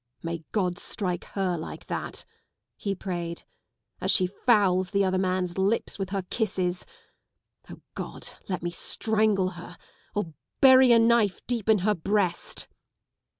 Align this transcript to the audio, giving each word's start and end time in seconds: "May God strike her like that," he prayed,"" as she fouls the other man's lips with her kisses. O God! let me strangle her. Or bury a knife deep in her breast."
"May 0.23 0.43
God 0.51 0.79
strike 0.79 1.25
her 1.37 1.55
like 1.59 1.85
that," 1.85 2.25
he 2.75 2.95
prayed,"" 2.95 3.43
as 4.01 4.09
she 4.09 4.25
fouls 4.25 4.89
the 4.89 5.05
other 5.05 5.19
man's 5.19 5.59
lips 5.59 5.99
with 5.99 6.09
her 6.09 6.23
kisses. 6.31 6.87
O 7.69 7.81
God! 7.93 8.29
let 8.49 8.63
me 8.63 8.71
strangle 8.71 9.49
her. 9.49 9.77
Or 10.15 10.33
bury 10.59 10.91
a 10.91 10.97
knife 10.97 11.45
deep 11.45 11.69
in 11.69 11.79
her 11.85 11.93
breast." 11.93 12.67